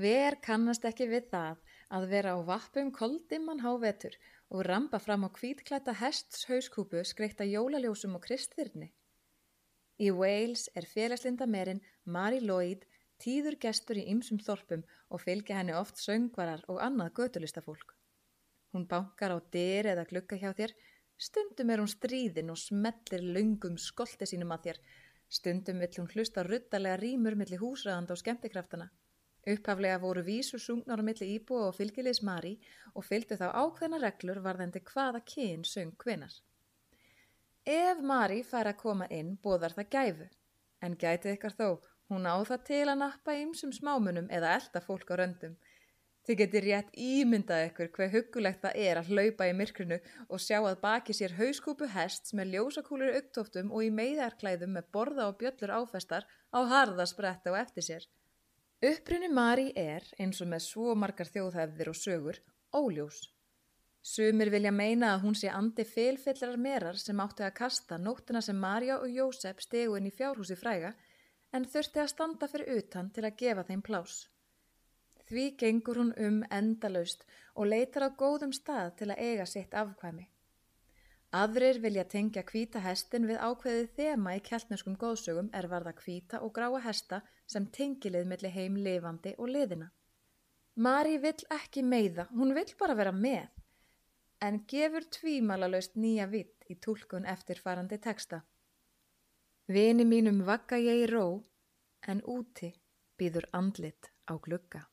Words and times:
Hver 0.00 0.38
kannast 0.40 0.86
ekki 0.88 1.04
við 1.10 1.26
það 1.28 1.58
að 1.96 2.04
vera 2.08 2.30
á 2.32 2.38
vappum 2.48 2.88
koldimman 2.98 3.58
hávetur 3.60 4.14
og 4.48 4.62
rampa 4.64 5.00
fram 5.02 5.26
á 5.26 5.30
kvítklæta 5.38 5.92
hests 6.00 6.46
hauskúpu 6.48 7.02
skreikta 7.04 7.44
jólaljósum 7.44 8.14
og 8.16 8.22
kristþyrni? 8.24 8.88
Í 10.00 10.08
Wales 10.16 10.70
er 10.78 10.86
félagslindamerinn 10.88 11.82
Mary 12.04 12.40
Lloyd 12.40 12.86
tíður 13.20 13.58
gestur 13.64 14.00
í 14.00 14.06
ymsum 14.14 14.40
þorpum 14.46 14.86
og 15.10 15.20
fylgja 15.26 15.58
henni 15.58 15.76
oft 15.76 16.00
söngvarar 16.00 16.64
og 16.72 16.80
annað 16.86 17.12
götulistafólk. 17.20 17.92
Hún 18.72 18.88
bankar 18.88 19.36
á 19.36 19.38
dyr 19.52 19.90
eða 19.92 20.06
glugga 20.08 20.40
hjá 20.40 20.54
þér, 20.62 20.72
stundum 21.20 21.74
er 21.74 21.84
hún 21.84 21.92
stríðin 21.92 22.54
og 22.54 22.62
smellir 22.62 23.26
lungum 23.36 23.76
skolti 23.76 24.24
sínum 24.32 24.56
að 24.56 24.70
þér, 24.70 24.82
stundum 25.28 25.84
vill 25.84 25.92
hún 26.00 26.10
hlusta 26.14 26.46
ruttalega 26.48 26.96
rýmur 27.04 27.36
millir 27.36 27.60
húsræðanda 27.60 28.16
og 28.16 28.24
skemmtikraftana. 28.24 28.88
Upphaflega 29.48 29.98
voru 30.02 30.22
vísur 30.24 30.60
sungnar 30.60 31.00
á 31.00 31.04
milli 31.04 31.26
íbúa 31.36 31.70
og 31.70 31.76
fylgilis 31.78 32.20
Mari 32.22 32.58
og 32.92 33.06
fylgdu 33.06 33.38
þá 33.40 33.48
ákveðna 33.62 34.00
reglur 34.02 34.42
varðandi 34.44 34.82
hvaða 34.90 35.22
kyn 35.32 35.64
söng 35.64 35.96
kvinnar. 35.96 36.34
Ef 37.64 38.02
Mari 38.04 38.42
fær 38.44 38.68
að 38.68 38.80
koma 38.82 39.06
inn, 39.08 39.38
bóðar 39.44 39.76
það 39.76 39.90
gæfu. 39.94 40.28
En 40.84 40.96
gætið 40.96 41.34
ykkar 41.36 41.56
þó, 41.56 41.68
hún 42.12 42.28
á 42.28 42.36
það 42.44 42.64
til 42.68 42.84
að 42.88 43.00
nappa 43.00 43.36
ymsum 43.36 43.72
smámunum 43.72 44.28
eða 44.28 44.54
elda 44.58 44.84
fólk 44.84 45.12
á 45.12 45.14
röndum. 45.20 45.56
Þið 46.28 46.38
getur 46.40 46.64
rétt 46.66 46.96
ímyndað 47.00 47.66
ykkur 47.70 47.90
hver 47.96 48.10
hugulegt 48.12 48.60
það 48.64 48.78
er 48.86 48.98
að 49.00 49.08
hlaupa 49.12 49.48
í 49.48 49.54
myrkrinu 49.56 49.96
og 50.28 50.42
sjá 50.44 50.58
að 50.60 50.80
baki 50.84 51.16
sér 51.16 51.36
hauskúpu 51.38 51.88
hests 51.94 52.34
með 52.36 52.52
ljósakúlur 52.54 53.16
auktóftum 53.16 53.72
og 53.72 53.86
í 53.86 53.92
meiðarklæðum 53.96 54.76
með 54.76 54.90
borða 54.92 55.30
og 55.30 55.38
bjöllur 55.40 55.72
áfestar 55.80 56.28
á 56.52 56.60
harðaspretta 56.74 57.54
og 57.54 57.60
eftir 57.62 57.88
sér. 57.88 58.08
Upprunni 58.80 59.28
Mari 59.28 59.66
er, 59.76 60.06
eins 60.16 60.38
og 60.40 60.48
með 60.48 60.62
svo 60.64 60.94
margar 60.96 61.28
þjóðhefðir 61.28 61.90
og 61.90 61.96
sögur, 62.00 62.38
óljós. 62.72 63.18
Sumir 64.00 64.48
vilja 64.54 64.72
meina 64.72 65.10
að 65.12 65.26
hún 65.26 65.36
sé 65.36 65.50
andi 65.52 65.84
fylfillar 65.84 66.56
merar 66.56 66.96
sem 66.96 67.20
átti 67.20 67.44
að 67.44 67.58
kasta 67.58 67.98
nóttina 68.00 68.40
sem 68.40 68.56
Marja 68.56 68.96
og 69.02 69.12
Jósef 69.12 69.60
stegu 69.60 69.98
inn 69.98 70.08
í 70.08 70.14
fjárhúsi 70.16 70.56
fræga 70.56 70.94
en 71.52 71.68
þurfti 71.68 72.00
að 72.00 72.12
standa 72.14 72.48
fyrir 72.48 72.80
utan 72.80 73.10
til 73.12 73.26
að 73.28 73.36
gefa 73.42 73.66
þeim 73.68 73.84
plás. 73.84 74.16
Því 75.28 75.44
gengur 75.60 76.00
hún 76.00 76.16
um 76.16 76.40
endalaust 76.48 77.28
og 77.52 77.68
leitar 77.68 78.08
á 78.08 78.16
góðum 78.16 78.56
stað 78.56 78.94
til 79.02 79.10
að 79.12 79.20
eiga 79.28 79.44
sitt 79.44 79.76
afkvæmi. 79.76 80.24
Aðrir 81.30 81.78
vilja 81.78 82.02
tengja 82.10 82.42
kvíta 82.42 82.80
hestin 82.82 83.28
við 83.28 83.38
ákveðið 83.38 83.90
þema 83.94 84.32
í 84.34 84.40
keltneskum 84.42 84.96
góðsögum 84.98 85.52
er 85.54 85.68
varða 85.70 85.92
kvíta 85.94 86.40
og 86.42 86.50
gráa 86.56 86.80
hesta 86.82 87.20
sem 87.46 87.68
tengilið 87.70 88.26
millir 88.26 88.50
heim 88.50 88.78
lifandi 88.82 89.36
og 89.38 89.52
liðina. 89.54 89.92
Mari 90.74 91.18
vill 91.22 91.46
ekki 91.54 91.84
meiða, 91.86 92.26
hún 92.34 92.54
vill 92.54 92.74
bara 92.78 92.96
vera 92.98 93.12
með, 93.14 93.46
en 94.42 94.64
gefur 94.66 95.06
tvímalalaust 95.18 95.94
nýja 95.94 96.26
vitt 96.26 96.66
í 96.66 96.78
tólkun 96.82 97.26
eftir 97.26 97.62
farandi 97.62 97.98
texta. 98.02 98.42
Vini 99.70 100.04
mínum 100.04 100.42
vakka 100.46 100.82
ég 100.82 101.04
í 101.04 101.10
ró, 101.10 101.44
en 102.10 102.24
úti 102.26 102.72
býður 103.18 103.46
andlit 103.54 104.10
á 104.26 104.34
glugga. 104.34 104.88